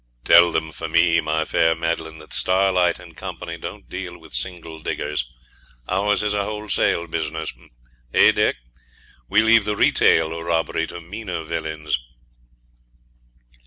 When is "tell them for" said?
0.23-0.89